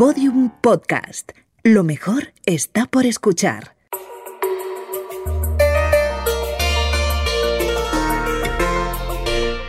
[0.00, 1.32] Podium Podcast.
[1.62, 3.74] Lo mejor está por escuchar.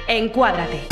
[0.08, 0.84] Encuádrate.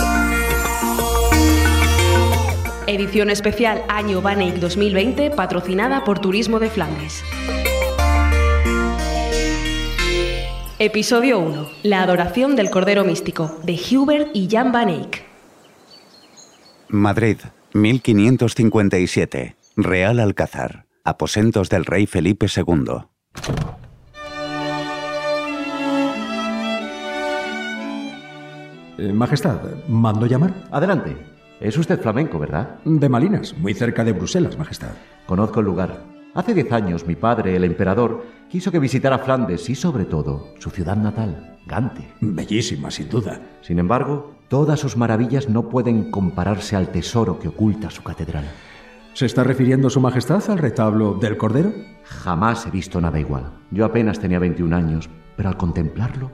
[2.87, 7.23] Edición especial Año Baneic 2020 patrocinada por Turismo de Flandes.
[10.79, 11.69] Episodio 1.
[11.83, 15.23] La adoración del Cordero Místico, de Hubert y Jan Van Eyck.
[16.89, 17.37] Madrid,
[17.73, 19.55] 1557.
[19.75, 20.87] Real Alcázar.
[21.03, 23.05] Aposentos del rey Felipe II.
[28.97, 30.67] Eh, majestad, ¿mando llamar?
[30.71, 31.15] Adelante.
[31.61, 32.79] Es usted flamenco, ¿verdad?
[32.85, 34.93] De Malinas, muy cerca de Bruselas, Majestad.
[35.25, 36.03] Conozco el lugar.
[36.33, 40.69] Hace diez años mi padre, el emperador, quiso que visitara Flandes y sobre todo su
[40.69, 42.07] ciudad natal, Gante.
[42.19, 43.39] Bellísima, sin duda.
[43.61, 48.45] Sin embargo, todas sus maravillas no pueden compararse al tesoro que oculta su catedral.
[49.13, 51.71] ¿Se está refiriendo Su Majestad al retablo del Cordero?
[52.03, 53.51] Jamás he visto nada igual.
[53.71, 56.31] Yo apenas tenía 21 años, pero al contemplarlo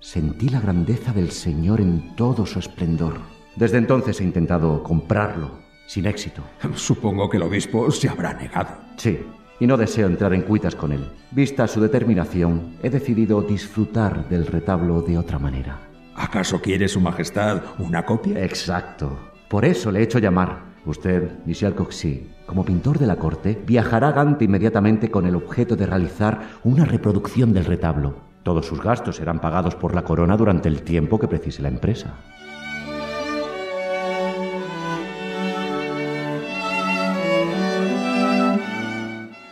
[0.00, 3.14] sentí la grandeza del Señor en todo su esplendor.
[3.56, 5.50] Desde entonces he intentado comprarlo,
[5.86, 6.42] sin éxito.
[6.74, 8.76] Supongo que el obispo se habrá negado.
[8.96, 9.20] Sí,
[9.58, 11.10] y no deseo entrar en cuitas con él.
[11.30, 15.80] Vista su determinación, he decidido disfrutar del retablo de otra manera.
[16.16, 18.42] ¿Acaso quiere Su Majestad una copia?
[18.42, 19.18] Exacto.
[19.48, 20.64] Por eso le he hecho llamar.
[20.86, 25.76] Usted, Michel Coxy, como pintor de la corte, viajará a Gante inmediatamente con el objeto
[25.76, 28.16] de realizar una reproducción del retablo.
[28.44, 32.14] Todos sus gastos serán pagados por la corona durante el tiempo que precise la empresa.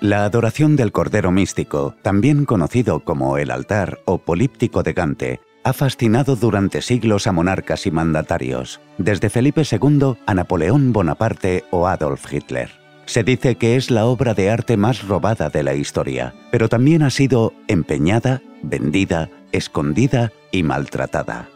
[0.00, 5.72] La adoración del Cordero Místico, también conocido como el altar o políptico de Gante, ha
[5.72, 12.32] fascinado durante siglos a monarcas y mandatarios, desde Felipe II a Napoleón Bonaparte o Adolf
[12.32, 12.70] Hitler.
[13.06, 17.02] Se dice que es la obra de arte más robada de la historia, pero también
[17.02, 21.48] ha sido empeñada, vendida, escondida y maltratada.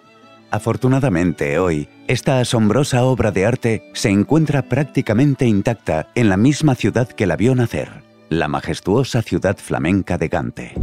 [0.51, 7.09] Afortunadamente hoy, esta asombrosa obra de arte se encuentra prácticamente intacta en la misma ciudad
[7.09, 10.75] que la vio nacer, la majestuosa ciudad flamenca de Gante.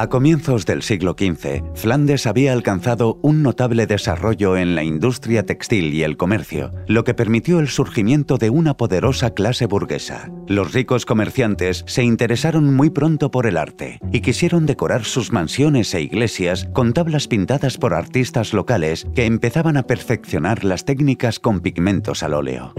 [0.00, 5.92] A comienzos del siglo XV, Flandes había alcanzado un notable desarrollo en la industria textil
[5.92, 10.30] y el comercio, lo que permitió el surgimiento de una poderosa clase burguesa.
[10.48, 15.92] Los ricos comerciantes se interesaron muy pronto por el arte y quisieron decorar sus mansiones
[15.92, 21.60] e iglesias con tablas pintadas por artistas locales que empezaban a perfeccionar las técnicas con
[21.60, 22.72] pigmentos al óleo.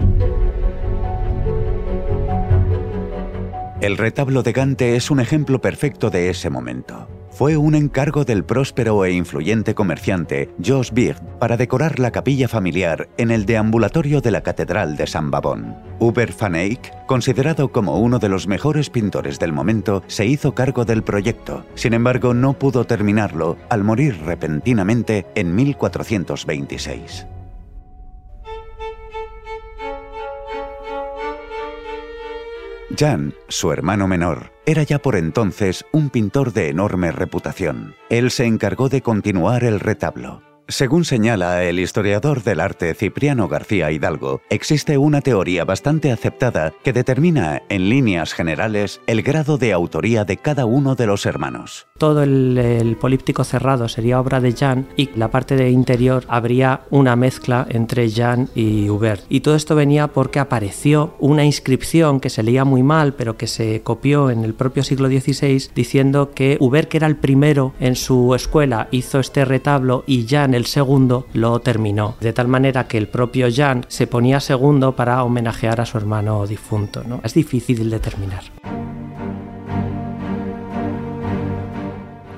[3.82, 7.11] El retablo de Gante es un ejemplo perfecto de ese momento.
[7.32, 13.08] Fue un encargo del próspero e influyente comerciante Jos Bird para decorar la capilla familiar
[13.16, 15.74] en el deambulatorio de la Catedral de San Babón.
[15.98, 20.84] Hubert van Eyck, considerado como uno de los mejores pintores del momento, se hizo cargo
[20.84, 21.64] del proyecto.
[21.74, 27.26] Sin embargo, no pudo terminarlo al morir repentinamente en 1426.
[32.98, 37.94] Jan, su hermano menor, era ya por entonces un pintor de enorme reputación.
[38.10, 40.42] Él se encargó de continuar el retablo.
[40.72, 46.94] Según señala el historiador del arte Cipriano García Hidalgo, existe una teoría bastante aceptada que
[46.94, 51.88] determina, en líneas generales, el grado de autoría de cada uno de los hermanos.
[51.98, 57.16] Todo el, políptico cerrado sería obra de Jan y la parte de interior habría una
[57.16, 59.24] mezcla entre Jan y Hubert.
[59.28, 63.46] Y todo esto venía porque apareció una inscripción que se leía muy mal, pero que
[63.46, 67.94] se copió en el propio siglo XVI, diciendo que Hubert, que era el primero en
[67.94, 72.16] su escuela, hizo este retablo y Jan, el segundo, lo terminó.
[72.20, 76.46] De tal manera que el propio Jan se ponía segundo para homenajear a su hermano
[76.46, 77.02] difunto.
[77.04, 77.20] ¿no?
[77.24, 78.42] Es difícil de terminar.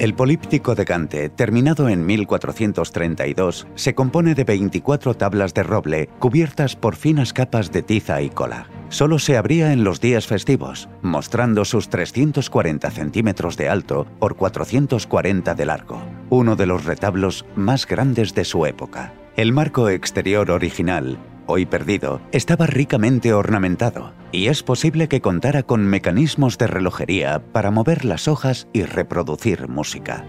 [0.04, 6.76] El políptico de Gante, terminado en 1432, se compone de 24 tablas de roble cubiertas
[6.76, 8.66] por finas capas de tiza y cola.
[8.90, 15.54] Solo se abría en los días festivos, mostrando sus 340 centímetros de alto por 440
[15.54, 19.14] de largo, uno de los retablos más grandes de su época.
[19.36, 25.86] El marco exterior original, hoy perdido, estaba ricamente ornamentado y es posible que contara con
[25.86, 30.24] mecanismos de relojería para mover las hojas y reproducir música.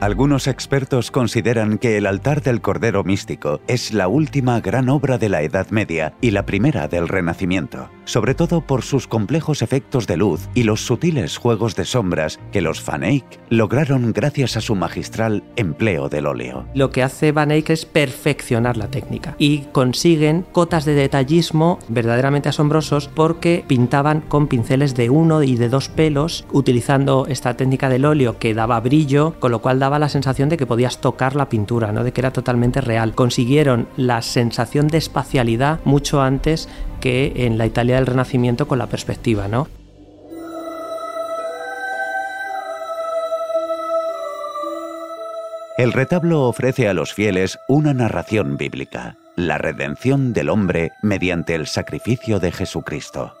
[0.00, 5.28] Algunos expertos consideran que el altar del Cordero Místico es la última gran obra de
[5.28, 7.90] la Edad Media y la primera del Renacimiento.
[8.08, 12.62] Sobre todo por sus complejos efectos de luz y los sutiles juegos de sombras que
[12.62, 16.64] los Van Eyck lograron gracias a su magistral empleo del óleo.
[16.74, 22.48] Lo que hace Van Eyck es perfeccionar la técnica y consiguen cotas de detallismo verdaderamente
[22.48, 28.06] asombrosos porque pintaban con pinceles de uno y de dos pelos utilizando esta técnica del
[28.06, 31.50] óleo que daba brillo, con lo cual daba la sensación de que podías tocar la
[31.50, 32.04] pintura, ¿no?
[32.04, 33.14] de que era totalmente real.
[33.14, 36.70] Consiguieron la sensación de espacialidad mucho antes
[37.00, 39.68] que en la Italia del Renacimiento con la perspectiva, ¿no?
[45.78, 51.68] El retablo ofrece a los fieles una narración bíblica, la redención del hombre mediante el
[51.68, 53.34] sacrificio de Jesucristo.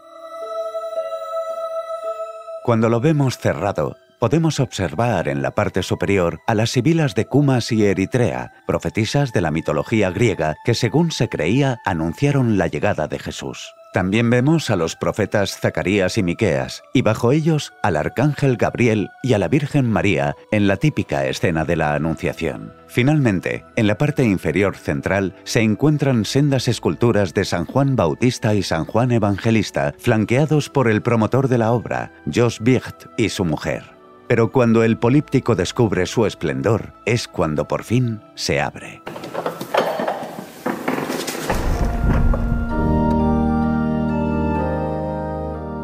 [2.62, 7.72] Cuando lo vemos cerrado, podemos observar en la parte superior a las sibilas de Cumas
[7.72, 13.18] y Eritrea, profetisas de la mitología griega que según se creía anunciaron la llegada de
[13.18, 13.74] Jesús.
[13.92, 19.32] También vemos a los profetas Zacarías y Miqueas, y bajo ellos al arcángel Gabriel y
[19.32, 22.74] a la Virgen María en la típica escena de la Anunciación.
[22.86, 28.62] Finalmente, en la parte inferior central se encuentran sendas esculturas de San Juan Bautista y
[28.62, 33.97] San Juan Evangelista, flanqueados por el promotor de la obra, Jos Bicht y su mujer.
[34.28, 39.02] Pero cuando el políptico descubre su esplendor, es cuando por fin se abre.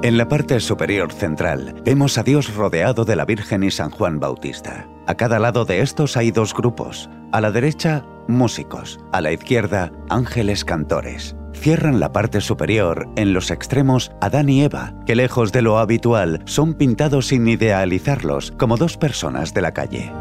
[0.03, 4.21] En la parte superior central vemos a Dios rodeado de la Virgen y San Juan
[4.21, 4.87] Bautista.
[5.07, 7.09] A cada lado de estos hay dos grupos.
[7.33, 9.01] A la derecha, músicos.
[9.13, 11.35] A la izquierda, ángeles cantores.
[11.55, 16.43] Cierran la parte superior, en los extremos, Adán y Eva, que lejos de lo habitual
[16.45, 20.13] son pintados sin idealizarlos como dos personas de la calle.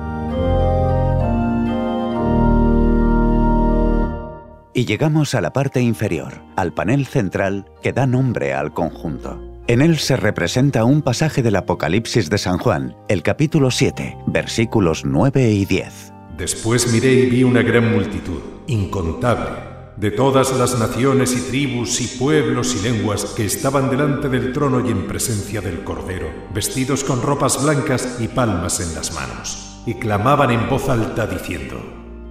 [4.75, 9.39] Y llegamos a la parte inferior, al panel central que da nombre al conjunto.
[9.67, 15.05] En él se representa un pasaje del Apocalipsis de San Juan, el capítulo 7, versículos
[15.05, 16.13] 9 y 10.
[16.37, 22.17] Después miré y vi una gran multitud, incontable, de todas las naciones y tribus y
[22.17, 27.21] pueblos y lenguas que estaban delante del trono y en presencia del Cordero, vestidos con
[27.21, 31.75] ropas blancas y palmas en las manos, y clamaban en voz alta diciendo,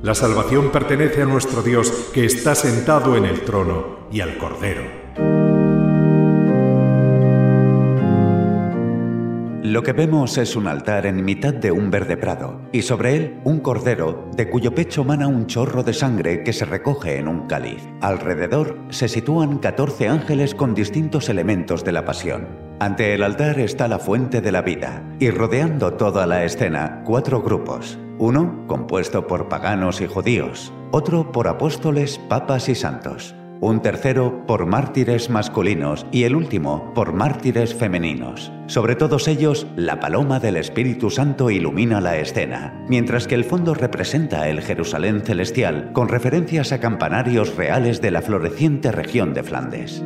[0.03, 5.32] La salvación pertenece a nuestro Dios que está sentado en el trono y al Cordero.
[9.73, 13.41] Lo que vemos es un altar en mitad de un verde prado, y sobre él
[13.43, 17.47] un cordero de cuyo pecho mana un chorro de sangre que se recoge en un
[17.47, 17.83] cáliz.
[18.03, 22.49] Alrededor se sitúan 14 ángeles con distintos elementos de la pasión.
[22.81, 27.41] Ante el altar está la fuente de la vida, y rodeando toda la escena, cuatro
[27.41, 27.99] grupos.
[28.19, 34.67] Uno compuesto por paganos y judíos, otro por apóstoles, papas y santos un tercero por
[34.67, 38.51] mártires masculinos y el último por mártires femeninos.
[38.67, 43.75] Sobre todos ellos, la paloma del Espíritu Santo ilumina la escena, mientras que el fondo
[43.75, 50.03] representa el Jerusalén celestial con referencias a campanarios reales de la floreciente región de Flandes.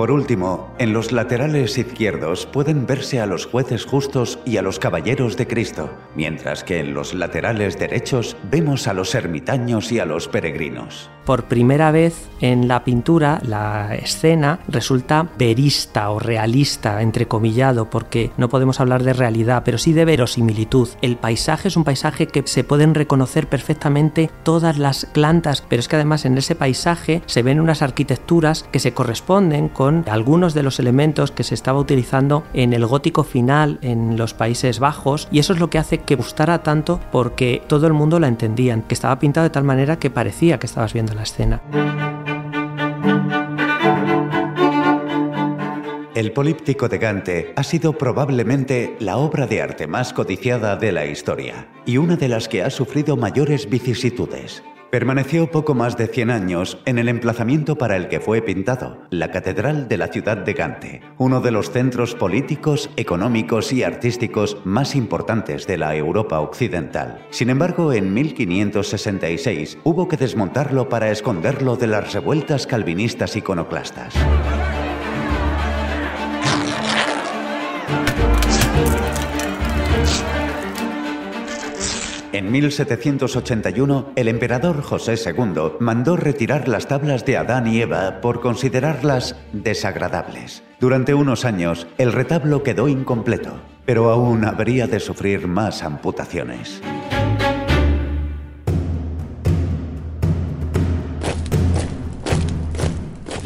[0.00, 4.78] Por último, en los laterales izquierdos pueden verse a los jueces justos y a los
[4.78, 10.06] caballeros de Cristo, mientras que en los laterales derechos vemos a los ermitaños y a
[10.06, 11.10] los peregrinos.
[11.26, 18.48] Por primera vez en la pintura, la escena resulta verista o realista, entrecomillado, porque no
[18.48, 20.88] podemos hablar de realidad, pero sí de verosimilitud.
[21.02, 25.88] El paisaje es un paisaje que se pueden reconocer perfectamente todas las plantas, pero es
[25.88, 30.62] que además en ese paisaje se ven unas arquitecturas que se corresponden con algunos de
[30.62, 35.38] los elementos que se estaba utilizando en el gótico final en los Países Bajos y
[35.38, 38.94] eso es lo que hace que gustara tanto porque todo el mundo la entendía, que
[38.94, 41.60] estaba pintado de tal manera que parecía que estabas viendo la escena.
[46.14, 51.06] El Políptico de Gante ha sido probablemente la obra de arte más codiciada de la
[51.06, 54.62] historia y una de las que ha sufrido mayores vicisitudes.
[54.90, 59.30] Permaneció poco más de 100 años en el emplazamiento para el que fue pintado, la
[59.30, 64.96] Catedral de la ciudad de Gante, uno de los centros políticos, económicos y artísticos más
[64.96, 67.24] importantes de la Europa occidental.
[67.30, 74.12] Sin embargo, en 1566 hubo que desmontarlo para esconderlo de las revueltas calvinistas iconoclastas.
[82.32, 88.40] En 1781, el emperador José II mandó retirar las tablas de Adán y Eva por
[88.40, 90.62] considerarlas desagradables.
[90.78, 96.80] Durante unos años, el retablo quedó incompleto, pero aún habría de sufrir más amputaciones.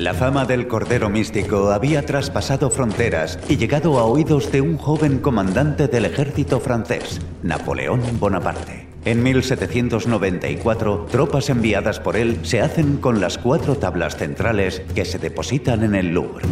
[0.04, 5.18] La fama del Cordero Místico había traspasado fronteras y llegado a oídos de un joven
[5.18, 8.86] comandante del ejército francés, Napoleón Bonaparte.
[9.06, 15.18] En 1794, tropas enviadas por él se hacen con las cuatro tablas centrales que se
[15.18, 16.44] depositan en el Louvre.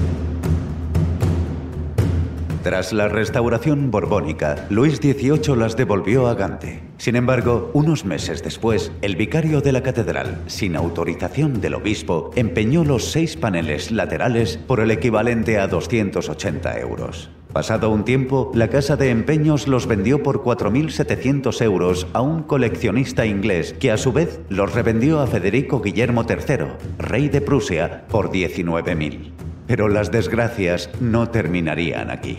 [2.62, 6.81] Tras la restauración borbónica, Luis XVIII las devolvió a Gante.
[6.97, 12.85] Sin embargo, unos meses después, el vicario de la catedral, sin autorización del obispo, empeñó
[12.85, 17.31] los seis paneles laterales por el equivalente a 280 euros.
[17.52, 23.26] Pasado un tiempo, la casa de empeños los vendió por 4.700 euros a un coleccionista
[23.26, 26.66] inglés que a su vez los revendió a Federico Guillermo III,
[26.99, 29.52] rey de Prusia, por 19.000.
[29.73, 32.37] Pero las desgracias no terminarían aquí.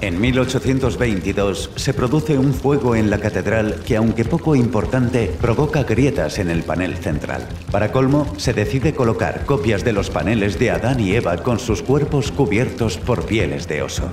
[0.00, 6.38] En 1822 se produce un fuego en la catedral que, aunque poco importante, provoca grietas
[6.38, 7.46] en el panel central.
[7.70, 11.82] Para colmo, se decide colocar copias de los paneles de Adán y Eva con sus
[11.82, 14.10] cuerpos cubiertos por pieles de oso.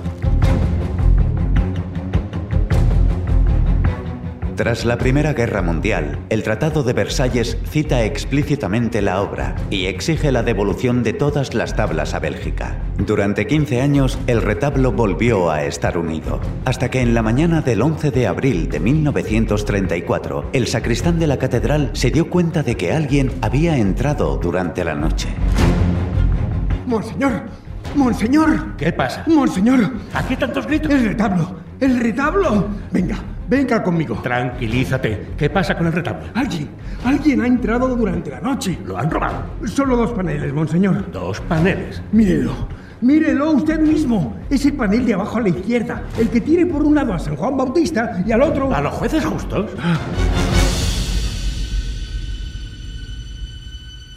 [4.56, 10.30] Tras la Primera Guerra Mundial, el Tratado de Versalles cita explícitamente la obra y exige
[10.30, 12.78] la devolución de todas las tablas a Bélgica.
[12.96, 17.82] Durante 15 años, el retablo volvió a estar unido, hasta que en la mañana del
[17.82, 22.92] 11 de abril de 1934, el sacristán de la catedral se dio cuenta de que
[22.92, 25.30] alguien había entrado durante la noche.
[26.86, 27.42] Monseñor,
[27.96, 29.24] Monseñor, ¿Qué pasa?
[29.26, 30.92] Monseñor, ¿A qué tantos gritos?
[30.92, 32.68] el retablo, el retablo.
[32.92, 34.18] Venga, venga conmigo.
[34.22, 35.28] Tranquilízate.
[35.36, 36.24] ¿Qué pasa con el retablo?
[36.34, 36.68] Alguien,
[37.04, 38.78] alguien ha entrado durante la noche.
[38.84, 39.44] Lo han robado.
[39.66, 41.10] Solo dos paneles, Monseñor.
[41.10, 42.02] Dos paneles.
[42.12, 42.52] Mírelo,
[43.00, 44.36] mírelo usted mismo.
[44.50, 47.36] Ese panel de abajo a la izquierda, el que tiene por un lado a San
[47.36, 48.74] Juan Bautista y al otro...
[48.74, 49.70] ¿A los jueces justos?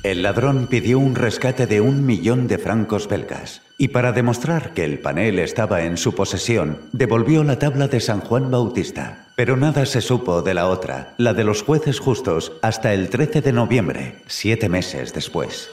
[0.03, 4.85] El ladrón pidió un rescate de un millón de francos belgas y para demostrar que
[4.85, 9.27] el panel estaba en su posesión, devolvió la tabla de San Juan Bautista.
[9.35, 13.41] Pero nada se supo de la otra, la de los jueces justos, hasta el 13
[13.41, 15.69] de noviembre, siete meses después.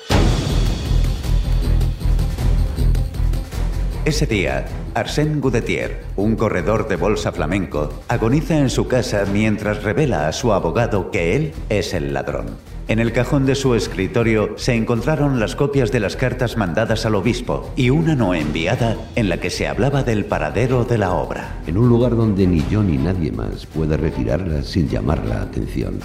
[4.04, 10.28] Ese día, Arsène Goudetier, un corredor de bolsa flamenco, agoniza en su casa mientras revela
[10.28, 12.73] a su abogado que él es el ladrón.
[12.86, 17.14] En el cajón de su escritorio se encontraron las copias de las cartas mandadas al
[17.14, 21.56] obispo y una no enviada en la que se hablaba del paradero de la obra.
[21.66, 25.98] En un lugar donde ni yo ni nadie más puede retirarla sin llamar la atención.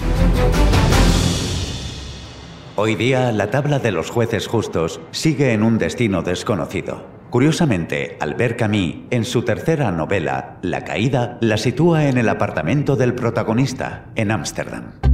[2.78, 7.04] Hoy día, la tabla de los jueces justos sigue en un destino desconocido.
[7.30, 13.14] Curiosamente, Albert Camus, en su tercera novela, La caída, la sitúa en el apartamento del
[13.16, 15.09] protagonista, en Ámsterdam.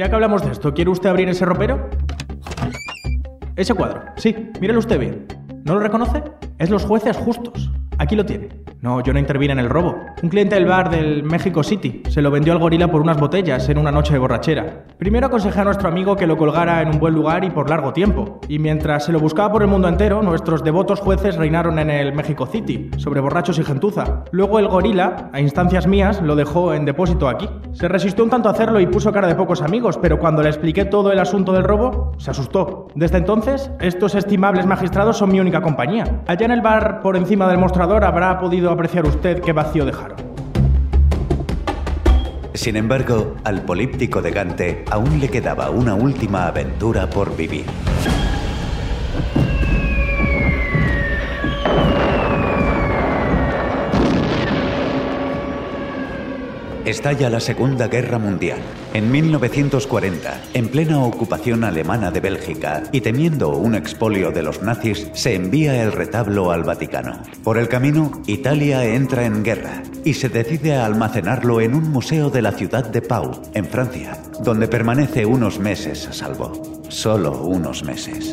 [0.00, 1.90] Ya que hablamos de esto, ¿quiere usted abrir ese ropero?
[3.54, 5.26] Ese cuadro, sí, mírelo usted bien.
[5.66, 6.22] ¿No lo reconoce?
[6.56, 7.70] Es los jueces justos.
[7.98, 8.48] Aquí lo tiene.
[8.82, 9.94] No, yo no intervine en el robo.
[10.22, 13.68] Un cliente del bar del México City se lo vendió al gorila por unas botellas
[13.68, 14.84] en una noche de borrachera.
[14.96, 17.92] Primero aconsejé a nuestro amigo que lo colgara en un buen lugar y por largo
[17.92, 18.40] tiempo.
[18.48, 22.14] Y mientras se lo buscaba por el mundo entero, nuestros devotos jueces reinaron en el
[22.14, 24.24] México City, sobre borrachos y gentuza.
[24.30, 27.50] Luego el gorila, a instancias mías, lo dejó en depósito aquí.
[27.72, 30.48] Se resistió un tanto a hacerlo y puso cara de pocos amigos, pero cuando le
[30.48, 32.88] expliqué todo el asunto del robo, se asustó.
[32.94, 36.22] Desde entonces, estos estimables magistrados son mi única compañía.
[36.26, 40.16] Allá en el bar, por encima del mostrador, habrá podido apreciar usted qué vacío dejaron.
[42.54, 47.64] Sin embargo, al políptico de Gante aún le quedaba una última aventura por vivir.
[56.90, 58.58] Estalla la Segunda Guerra Mundial.
[58.94, 65.06] En 1940, en plena ocupación alemana de Bélgica y temiendo un expolio de los nazis,
[65.12, 67.22] se envía el retablo al Vaticano.
[67.44, 72.28] Por el camino, Italia entra en guerra y se decide a almacenarlo en un museo
[72.28, 76.82] de la ciudad de Pau, en Francia, donde permanece unos meses a salvo.
[76.88, 78.32] Solo unos meses.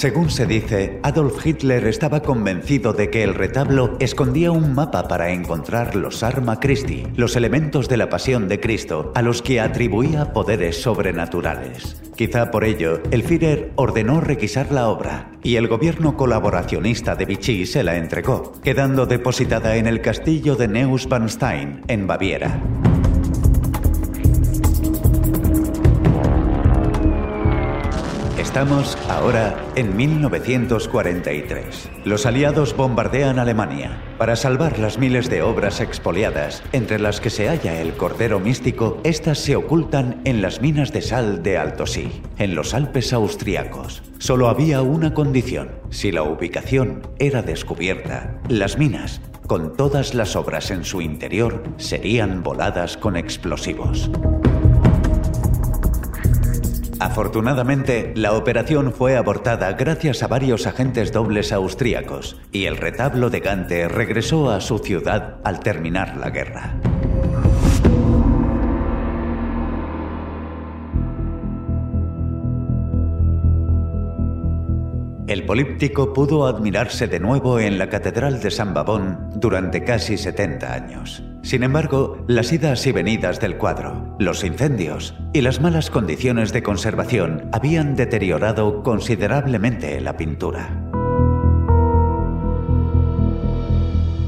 [0.00, 5.30] Según se dice, Adolf Hitler estaba convencido de que el retablo escondía un mapa para
[5.30, 10.32] encontrar los Arma Christi, los elementos de la pasión de Cristo, a los que atribuía
[10.32, 12.00] poderes sobrenaturales.
[12.16, 17.66] Quizá por ello, el Führer ordenó requisar la obra y el gobierno colaboracionista de Vichy
[17.66, 22.58] se la entregó, quedando depositada en el castillo de Neuschwanstein, en Baviera.
[28.50, 31.88] Estamos ahora en 1943.
[32.04, 34.02] Los aliados bombardean Alemania.
[34.18, 38.98] Para salvar las miles de obras expoliadas, entre las que se halla el Cordero Místico,
[39.04, 44.02] estas se ocultan en las minas de sal de Altosí, en los Alpes austriacos.
[44.18, 45.70] Solo había una condición.
[45.90, 52.42] Si la ubicación era descubierta, las minas, con todas las obras en su interior, serían
[52.42, 54.10] voladas con explosivos.
[57.00, 63.40] Afortunadamente, la operación fue abortada gracias a varios agentes dobles austríacos y el retablo de
[63.40, 66.76] Gante regresó a su ciudad al terminar la guerra.
[75.26, 80.74] El políptico pudo admirarse de nuevo en la Catedral de San Babón durante casi 70
[80.74, 81.22] años.
[81.42, 86.62] Sin embargo, las idas y venidas del cuadro, los incendios y las malas condiciones de
[86.62, 90.68] conservación habían deteriorado considerablemente la pintura.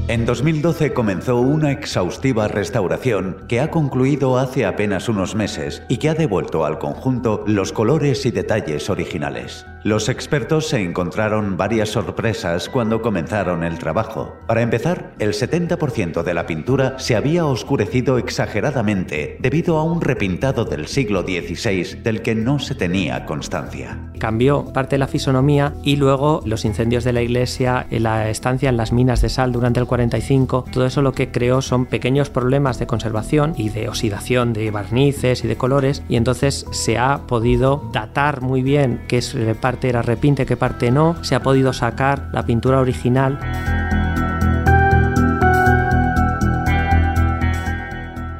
[0.09, 6.09] En 2012 comenzó una exhaustiva restauración que ha concluido hace apenas unos meses y que
[6.09, 9.65] ha devuelto al conjunto los colores y detalles originales.
[9.83, 14.33] Los expertos se encontraron varias sorpresas cuando comenzaron el trabajo.
[14.47, 20.63] Para empezar, el 70% de la pintura se había oscurecido exageradamente debido a un repintado
[20.63, 23.99] del siglo XVI del que no se tenía constancia.
[24.19, 28.77] Cambió parte de la fisonomía y luego los incendios de la iglesia, la estancia en
[28.77, 32.79] las minas de sal durante el 45, todo eso lo que creó son pequeños problemas
[32.79, 37.89] de conservación y de oxidación de barnices y de colores y entonces se ha podido
[37.91, 42.29] datar muy bien qué es parte era repinte, qué parte no, se ha podido sacar
[42.31, 43.82] la pintura original.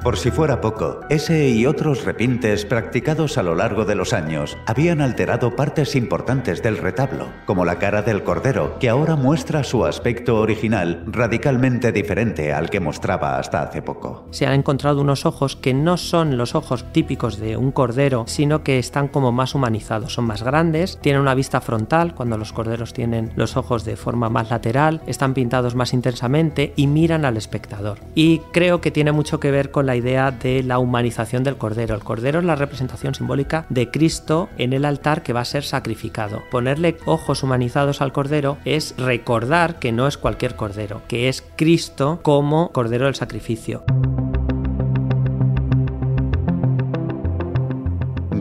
[0.03, 4.57] Por si fuera poco, ese y otros repintes practicados a lo largo de los años
[4.65, 9.85] habían alterado partes importantes del retablo, como la cara del cordero, que ahora muestra su
[9.85, 14.27] aspecto original radicalmente diferente al que mostraba hasta hace poco.
[14.31, 18.61] Se han encontrado unos ojos que no son los ojos típicos de un cordero, sino
[18.61, 22.91] que están como más humanizados, son más grandes, tienen una vista frontal, cuando los corderos
[22.91, 27.99] tienen los ojos de forma más lateral, están pintados más intensamente y miran al espectador.
[28.15, 31.93] Y creo que tiene mucho que ver con la idea de la humanización del Cordero.
[31.93, 35.63] El Cordero es la representación simbólica de Cristo en el altar que va a ser
[35.63, 36.41] sacrificado.
[36.49, 42.21] Ponerle ojos humanizados al Cordero es recordar que no es cualquier Cordero, que es Cristo
[42.23, 43.83] como Cordero del sacrificio.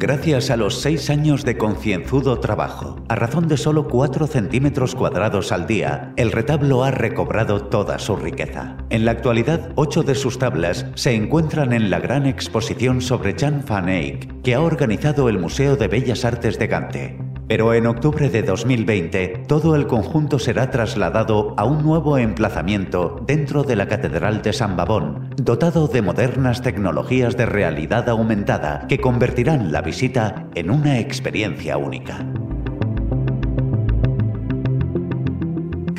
[0.02, 2.96] Gracias a los seis años de concienzudo trabajo.
[3.08, 8.16] A razón de solo 4 centímetros cuadrados al día, el retablo ha recobrado toda su
[8.16, 8.78] riqueza.
[8.90, 13.64] En la actualidad, ocho de sus tablas se encuentran en la gran exposición sobre Jan
[13.68, 17.21] van Eyck que ha organizado el Museo de Bellas Artes de Gante.
[17.52, 23.62] Pero en octubre de 2020, todo el conjunto será trasladado a un nuevo emplazamiento dentro
[23.62, 29.70] de la Catedral de San Babón, dotado de modernas tecnologías de realidad aumentada que convertirán
[29.70, 32.24] la visita en una experiencia única.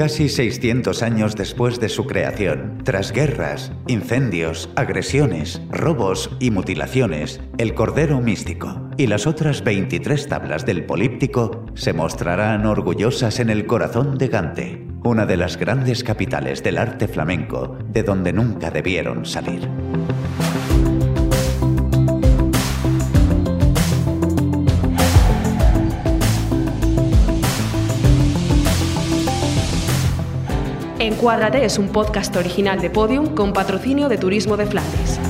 [0.03, 7.73] Casi 600 años después de su creación, tras guerras, incendios, agresiones, robos y mutilaciones, el
[7.73, 14.17] Cordero Místico y las otras 23 tablas del Políptico se mostrarán orgullosas en el corazón
[14.17, 19.69] de Gante, una de las grandes capitales del arte flamenco de donde nunca debieron salir.
[31.23, 35.21] Encuádrate es un podcast original de Podium con patrocinio de Turismo de Flandes.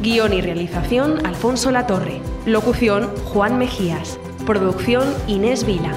[0.00, 2.20] Guión y realización Alfonso Latorre.
[2.46, 4.20] Locución Juan Mejías.
[4.46, 5.90] Producción Inés Vila.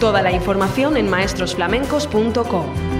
[0.00, 2.91] Toda la información en maestrosflamencos.com.